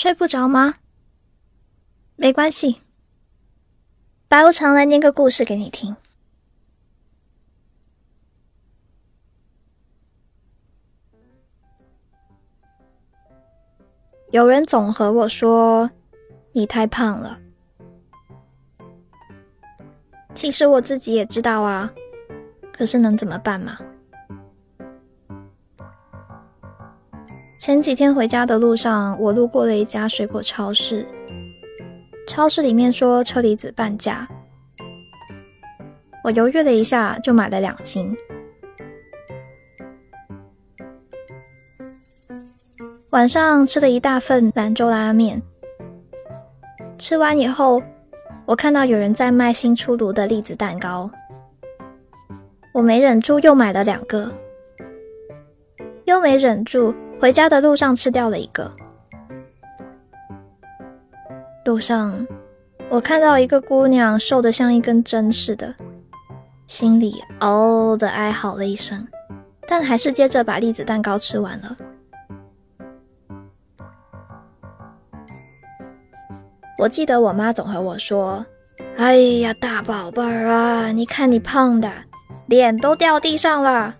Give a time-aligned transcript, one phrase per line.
[0.00, 0.76] 睡不着吗？
[2.16, 2.80] 没关系，
[4.28, 5.94] 白无常来念个故事给你听。
[14.30, 15.90] 有人总和我说
[16.52, 17.38] 你太胖了，
[20.34, 21.92] 其实我自己也知道啊，
[22.72, 23.78] 可是能怎么办嘛？
[27.60, 31.06] 前几天回家的路上，我路过了一家水果超市。
[32.26, 34.26] 超市里面说车厘子半价，
[36.24, 38.16] 我犹豫了一下，就买了两斤。
[43.10, 45.42] 晚上吃了一大份兰州拉面，
[46.96, 47.82] 吃完以后，
[48.46, 51.10] 我看到有人在卖新出炉的栗子蛋糕，
[52.72, 54.32] 我没忍住又买了两个，
[56.06, 56.94] 又没忍住。
[57.20, 58.72] 回家的路上吃掉了一个。
[61.66, 62.26] 路上，
[62.88, 65.74] 我看到一个姑娘瘦得像一根针似的，
[66.66, 69.06] 心里哦的哀嚎了一声，
[69.68, 71.76] 但还是接着把栗子蛋糕吃完了。
[76.78, 78.46] 我记得我妈总和我说
[78.96, 81.92] ：“哎呀，大宝贝儿啊，你看你胖的，
[82.46, 83.96] 脸都掉地上了，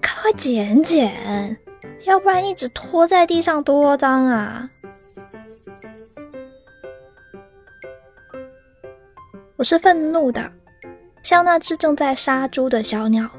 [0.00, 1.58] 快减减。”
[2.04, 4.70] 要不然一直拖在地上多脏啊！
[9.56, 10.52] 我是愤怒的，
[11.22, 13.30] 像那只正在杀猪的小鸟。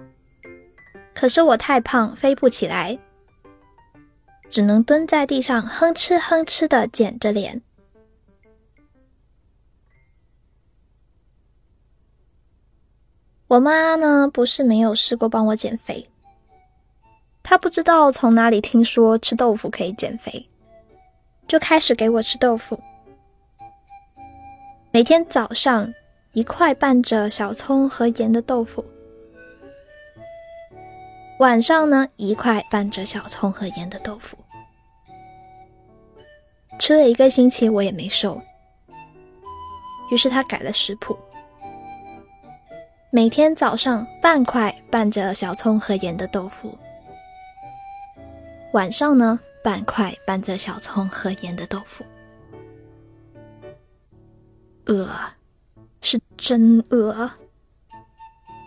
[1.13, 2.97] 可是我太胖，飞不起来，
[4.49, 7.61] 只能蹲在地上哼哧哼哧的捡着脸。
[13.47, 16.09] 我妈呢，不是没有试过帮我减肥。
[17.47, 20.49] 他不知道从哪里听说吃豆腐可以减肥，
[21.47, 22.81] 就开始给我吃豆腐。
[24.91, 25.93] 每天早上
[26.33, 28.83] 一块拌着小葱和盐的豆腐，
[31.37, 34.35] 晚上呢一块拌着小葱和盐的豆腐。
[36.79, 38.41] 吃了一个星期我也没瘦，
[40.09, 41.15] 于是他改了食谱，
[43.11, 46.75] 每天早上半块拌着小葱和盐的豆腐。
[48.75, 52.03] 晚上呢，半块拌着小葱和盐的豆腐，
[54.87, 55.09] 饿，
[56.01, 57.31] 是真饿，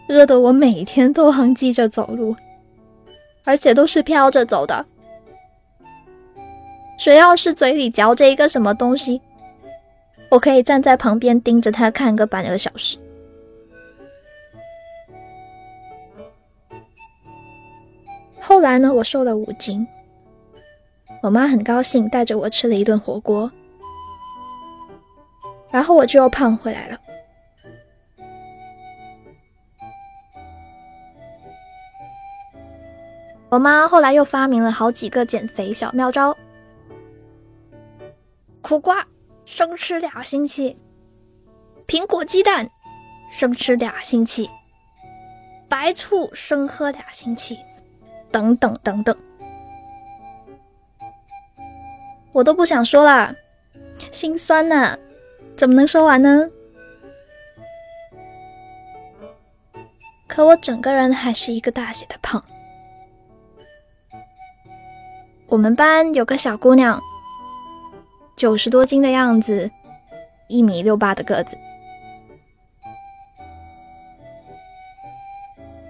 [0.09, 2.35] 饿得我每天都哼唧着走路，
[3.45, 4.87] 而且都是飘着走的。
[6.99, 9.21] 谁要是嘴里嚼着一个什么东西，
[10.31, 12.97] 我可以站在旁边盯着他看个半个小时。
[18.41, 19.87] 后来呢，我瘦了五斤。
[21.21, 23.51] 我妈很高兴，带着我吃了一顿火锅，
[25.71, 26.99] 然后我就又胖回来了。
[33.51, 36.37] 我妈后来又发明了好几个减肥小妙招：
[38.61, 39.06] 苦瓜
[39.45, 40.77] 生吃俩星期，
[41.87, 42.71] 苹果鸡蛋
[43.31, 44.49] 生吃俩星期，
[45.69, 47.59] 白醋生喝俩星期，
[48.31, 49.17] 等等等等。
[52.38, 53.34] 我都不想说啦，
[54.12, 54.97] 心酸呐，
[55.56, 56.49] 怎么能说完呢？
[60.28, 62.44] 可我整个人还是一个大写的胖。
[65.49, 67.03] 我们班有个小姑娘，
[68.37, 69.69] 九十多斤的样子，
[70.47, 71.59] 一米六八的个子。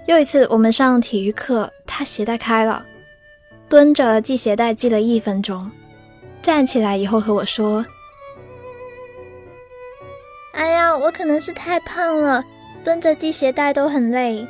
[0.07, 2.87] 又一次我们上体育课，她鞋带开了，
[3.69, 5.71] 蹲着系鞋带系了一分钟。
[6.43, 7.85] 站起来以后和我说
[10.55, 12.43] ：“哎呀，我可能是太胖了，
[12.83, 14.47] 蹲着系鞋带都很累。”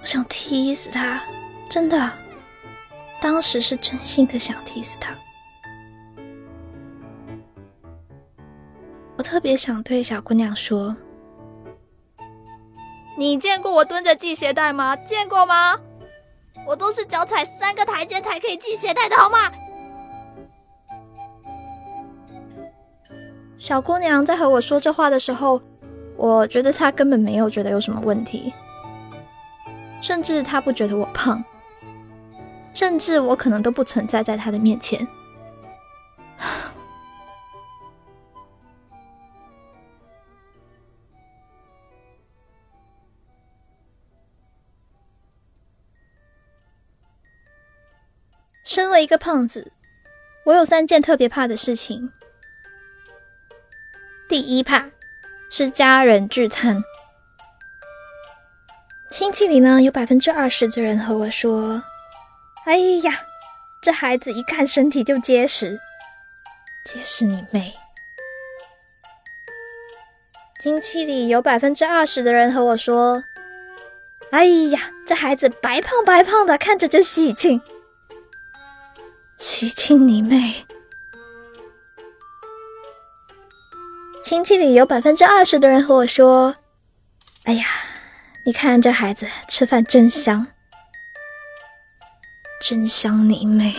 [0.00, 1.20] 我想踢死他，
[1.68, 2.12] 真的，
[3.20, 5.14] 当时是真心的想踢死他。
[9.16, 10.96] 我特别想对小姑娘说
[13.16, 14.96] ：“你见过我蹲着系鞋带吗？
[14.96, 15.78] 见过吗？”
[16.66, 19.50] 我都是脚踩三个台阶才可以系鞋带的，好吗？
[23.58, 25.60] 小姑娘在和我说这话的时候，
[26.16, 28.52] 我觉得她根本没有觉得有什么问题，
[30.00, 31.44] 甚至她不觉得我胖，
[32.74, 35.06] 甚至我可能都不存在在她的面前。
[48.72, 49.70] 身为一个胖子，
[50.44, 52.10] 我有三件特别怕的事情。
[54.26, 54.88] 第一怕
[55.50, 56.82] 是家人聚餐，
[59.10, 61.82] 亲戚里呢有百分之二十的人和我说
[62.64, 63.12] ：“哎呀，
[63.82, 65.78] 这孩子一看身体就结实，
[66.86, 67.74] 结实你妹！”
[70.62, 73.22] 亲戚里有百分之二十的人和我说
[74.32, 77.60] ：“哎呀，这孩子白胖白胖的，看着就喜庆。”
[79.42, 80.64] 喜庆你妹！
[84.22, 86.54] 亲戚里有百分之二十的人和我说
[87.42, 87.66] ：“哎呀，
[88.46, 90.46] 你看这孩子吃饭真香，
[92.60, 93.74] 真香你妹！”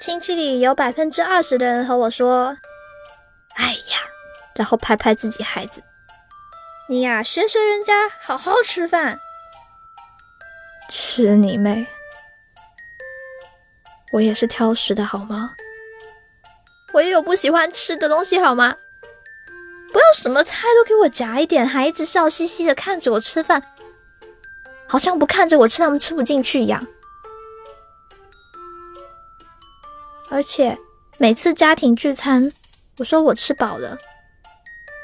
[0.00, 2.56] 亲戚里有百分之二十的人和我说。
[3.56, 3.98] 哎呀，
[4.54, 5.82] 然后拍拍自己孩子，
[6.88, 9.18] 你呀学学人家，好好吃饭。
[11.16, 11.86] 吃你妹！
[14.10, 15.54] 我也是挑食的好吗？
[16.92, 18.74] 我也有不喜欢吃的东西好吗？
[19.92, 23.62] 不要什么菜都给我夹一点，还一直笑嘻嘻的看着我吃饭，
[24.88, 26.84] 好像不看着我吃他们吃不进去一样。
[30.30, 30.76] 而且
[31.18, 32.52] 每次家庭聚餐。
[32.98, 33.96] 我说我吃饱了，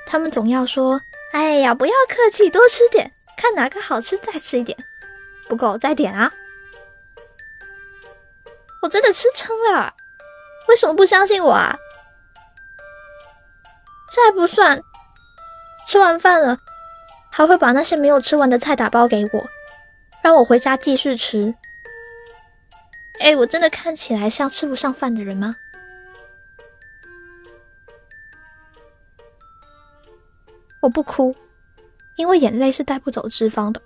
[0.07, 4.77] 他们总要说：“哎呀，不要客气，多吃点，看哪个好吃再吃一点，
[5.51, 6.31] 不够再点啊！”
[8.83, 9.93] 我真的吃撑了，
[10.69, 11.77] 为什么不相信我啊？
[14.15, 14.81] 这还不算，
[15.87, 16.59] 吃完饭了
[17.31, 19.51] 还会把那些没有吃完的菜打包给我，
[20.23, 21.55] 让我回家继续吃。
[23.19, 25.57] 哎，我真的看起来像吃不上饭的人吗？
[30.81, 31.37] 我不哭，
[32.17, 33.83] 因为眼泪是带不走脂肪的。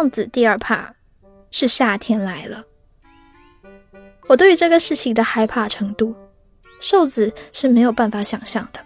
[0.00, 0.94] 胖子第二怕
[1.50, 2.64] 是夏天来了。
[4.28, 6.16] 我对于这个事情的害怕程度，
[6.80, 8.82] 瘦子是没有办法想象的。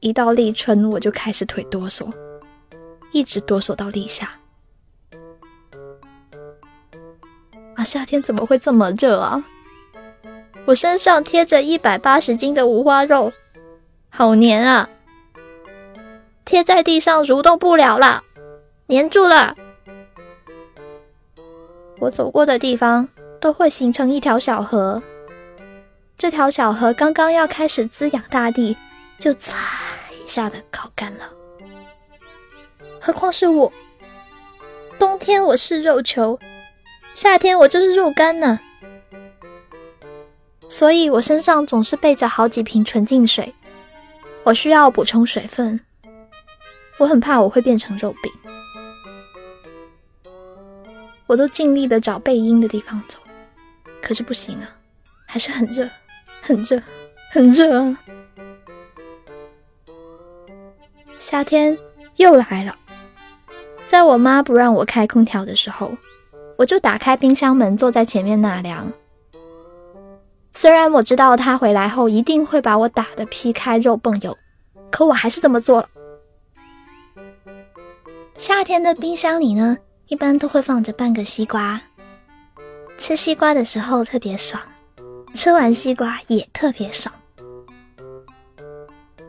[0.00, 2.12] 一到立春，我就开始腿哆嗦，
[3.12, 4.28] 一直哆嗦到立夏。
[7.76, 9.44] 啊，夏天怎么会这么热啊？
[10.64, 13.32] 我身上贴着一百八十斤的五花肉，
[14.08, 14.90] 好黏啊！
[16.46, 18.22] 贴在地上蠕动不了了，
[18.86, 19.54] 黏住了。
[21.98, 23.08] 我走过的地方
[23.40, 25.02] 都会形成一条小河，
[26.16, 28.74] 这条小河刚刚要开始滋养大地，
[29.18, 29.58] 就擦。
[30.26, 31.30] 吓得烤干了，
[33.00, 33.72] 何况是我。
[34.98, 36.40] 冬天我是肉球，
[37.14, 38.58] 夏天我就是肉干呢。
[40.68, 43.54] 所以我身上总是备着好几瓶纯净水，
[44.42, 45.85] 我需要补充水分。
[46.98, 48.32] 我很怕我会变成肉饼，
[51.26, 53.18] 我都尽力的找背阴的地方走，
[54.00, 54.70] 可是不行啊，
[55.26, 55.88] 还是很热，
[56.40, 56.82] 很热，
[57.30, 57.98] 很热啊。
[61.18, 61.76] 夏天
[62.16, 62.74] 又来了，
[63.84, 65.96] 在我妈不让我开空调的时候，
[66.56, 68.90] 我就打开冰箱门，坐在前面纳凉。
[70.54, 74.34] 虽然我知道她回来后一定会把我打得皮开肉蹦油，
[74.90, 75.88] 可我还是这么做了。
[78.38, 79.78] 夏天的冰箱里呢，
[80.08, 81.80] 一般都会放着半个西瓜，
[82.98, 84.62] 吃西瓜的时候特别爽，
[85.32, 87.14] 吃完西瓜也特别爽。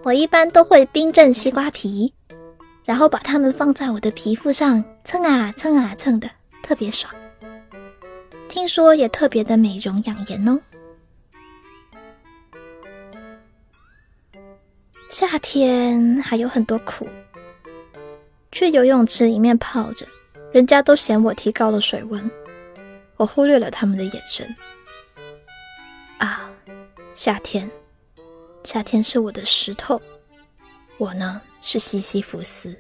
[0.03, 2.13] 我一般都会冰镇西瓜皮，
[2.83, 6.29] 然后把它们放在我的皮肤上蹭啊蹭啊蹭的，
[6.61, 7.13] 特别爽。
[8.49, 10.59] 听说也特别的美容养颜哦。
[15.09, 17.07] 夏天还有很多苦，
[18.51, 20.05] 去游泳池里面泡着，
[20.51, 22.31] 人家都嫌我提高了水温，
[23.17, 24.55] 我忽略了他们的眼神。
[26.17, 26.49] 啊，
[27.13, 27.69] 夏天。
[28.63, 30.01] 夏天是我的石头，
[30.97, 32.75] 我呢是西西弗斯。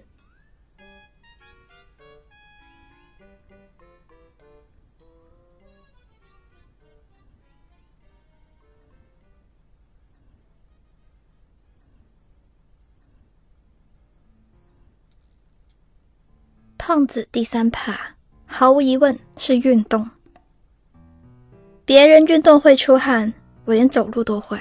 [16.87, 18.15] 胖子第三怕，
[18.45, 20.09] 毫无疑问是运动。
[21.83, 23.33] 别人运动会出汗，
[23.65, 24.57] 我连走路都会。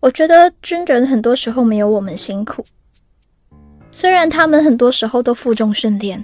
[0.00, 2.62] 我觉得军人很多时候没有我们辛苦，
[3.90, 6.22] 虽然他们很多时候都负重训练，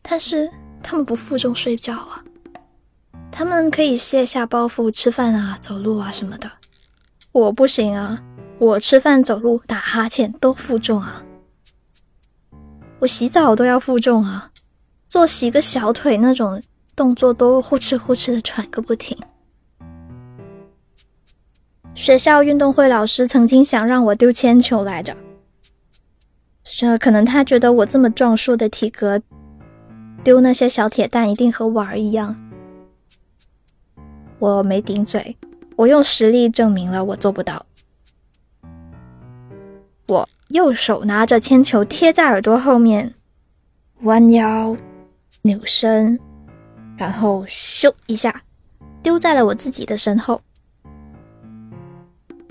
[0.00, 0.48] 但是
[0.84, 2.22] 他们不负重睡觉啊。
[3.32, 6.48] 他们可以卸下包袱吃饭啊、走路啊什么的，
[7.32, 8.22] 我不行啊！
[8.60, 11.24] 我吃饭、走路、打哈欠都负重啊！
[13.00, 14.50] 我洗澡都要负重啊！
[15.08, 16.62] 做洗个小腿那种
[16.94, 19.18] 动作都呼哧呼哧的喘个不停。
[21.94, 25.16] 学校运动会老师曾经想让我丢铅球来着，
[26.62, 29.20] 这可能他觉得我这么壮硕的体格，
[30.22, 32.36] 丢那些小铁蛋一定和玩儿一样。
[34.38, 35.36] 我没顶嘴，
[35.76, 37.66] 我用实力证明了我做不到。
[40.06, 43.14] 我右手拿着铅球贴在耳朵后面，
[44.02, 44.76] 弯腰
[45.42, 46.18] 扭身，
[46.96, 48.42] 然后咻一下
[49.00, 50.42] 丢在了我自己的身后。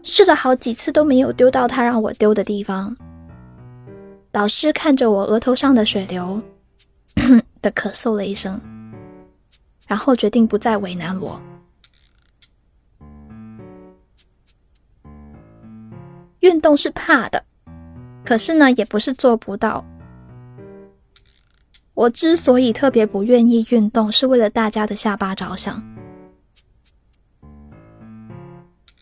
[0.01, 2.96] 试了好几次都没有丢到他让我丢的地方。
[4.32, 6.41] 老师看着我额头上的水流，
[7.62, 8.58] 的咳嗽了一声，
[9.88, 11.41] 然后决定不再为难我。
[16.39, 17.44] 运动是怕的，
[18.30, 19.84] 可是呢，也不是做不到。
[21.96, 25.84] 我之所以特别不愿意运动，是为了大家的下巴着想。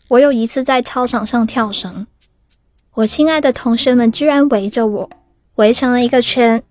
[0.08, 2.06] 我有一次在操场上跳绳，
[2.94, 5.10] 我亲爱的同学们居然围着我，
[5.56, 6.62] 围成了一个圈，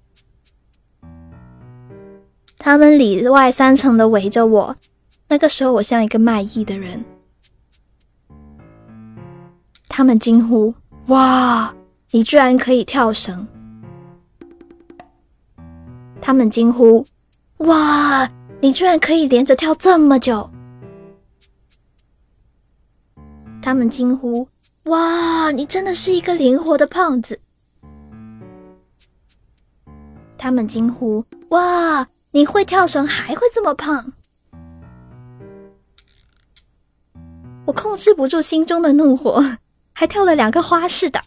[2.57, 4.75] 他们里外三层的围着我。
[5.27, 7.05] 那个时候，我像一个卖艺的人。
[9.87, 10.73] 他们惊呼
[11.05, 11.71] ：“哇，
[12.11, 13.47] 你居然可以跳绳！”
[16.21, 17.05] 他们惊呼
[17.67, 18.29] ：“哇，
[18.61, 20.49] 你居然可以连着跳这么久！”
[23.61, 24.47] 他们惊呼
[24.85, 27.39] ：“哇，你真的是一个灵活的胖子！”
[30.37, 34.13] 他们惊呼：“哇，你会跳绳还会这么胖！”
[37.65, 39.57] 我控制不住心中的怒火。
[39.99, 41.19] 还跳了两个花式的。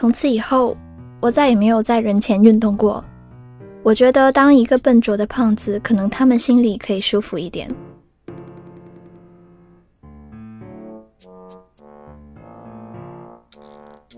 [0.00, 0.74] 从此以后，
[1.20, 3.04] 我再也没有在人前运动过。
[3.82, 7.70] 我觉得当一个笨拙的胖子，可能他们心里可以舒服一点。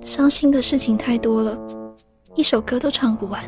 [0.04, 1.58] 伤心的事情太多了，
[2.36, 3.42] 一首歌都唱不完。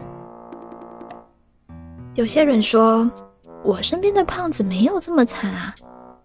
[2.16, 3.08] 有些人说。
[3.62, 5.74] 我身边的胖子没有这么惨啊，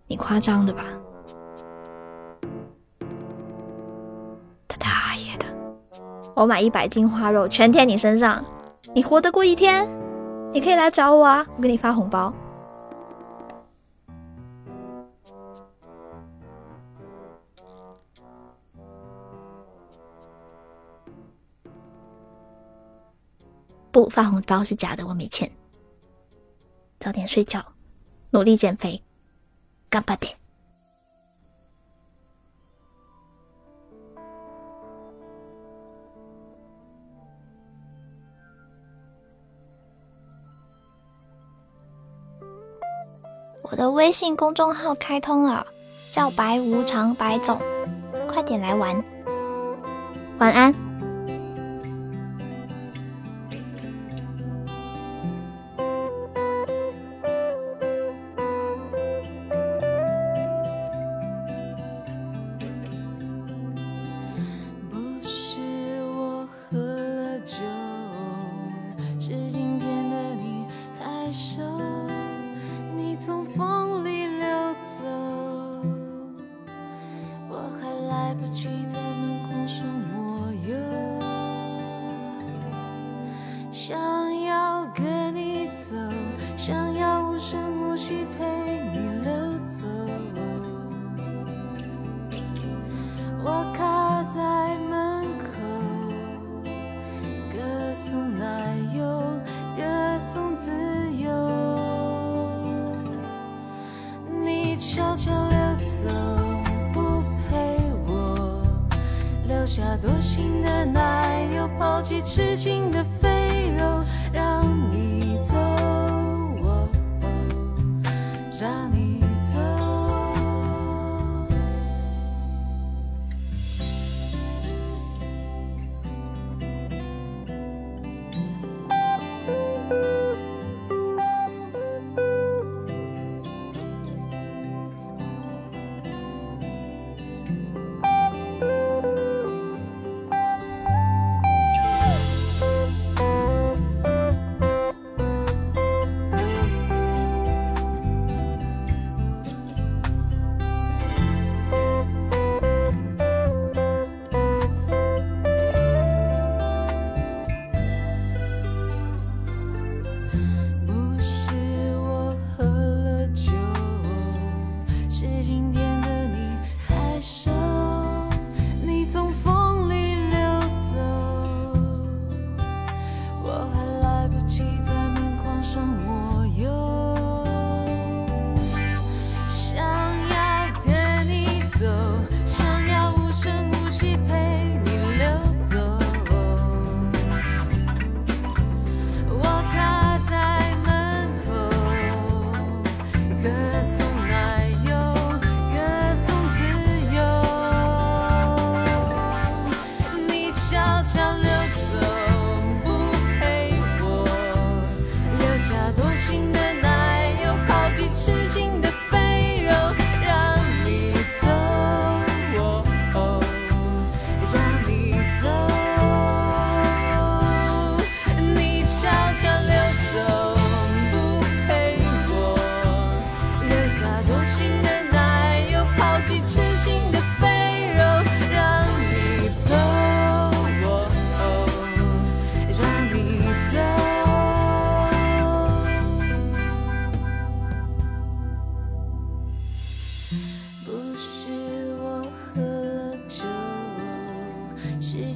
[0.07, 0.83] 你夸张的吧？
[6.36, 8.43] 我买一百斤花肉全贴你身上，
[8.93, 9.86] 你活得过一天？
[10.53, 12.33] 你可以来找我啊，我给你发红包。
[23.91, 25.51] 不发红包是假的，我没钱。
[27.00, 27.62] 早点睡觉，
[28.29, 29.03] 努力减肥，
[29.89, 30.38] 干巴点。
[44.09, 45.67] 微信公众号开通了，
[46.09, 47.61] 叫白无常白总，
[48.27, 49.03] 快点来玩。
[50.39, 50.88] 晚安。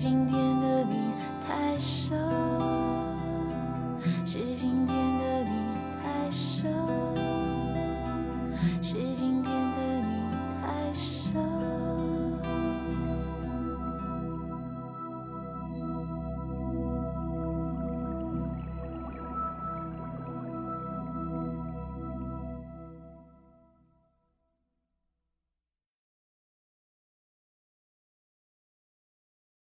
[0.04, 0.33] 静。